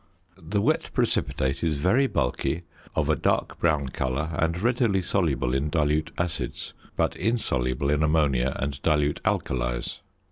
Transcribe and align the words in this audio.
The 0.41 0.61
wet 0.63 0.89
precipitate 0.95 1.63
is 1.63 1.75
very 1.75 2.07
bulky, 2.07 2.63
of 2.95 3.07
a 3.07 3.15
dark 3.15 3.59
brown 3.59 3.89
colour 3.89 4.31
and 4.33 4.59
readily 4.59 5.03
soluble 5.03 5.53
in 5.53 5.69
dilute 5.69 6.09
acids, 6.17 6.73
but 6.95 7.15
insoluble 7.15 7.91
in 7.91 8.01
ammonia 8.01 8.55
and 8.59 8.81
dilute 8.81 9.21
alkalies. 9.23 9.99